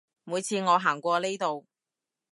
[0.23, 1.67] 每次我行過呢度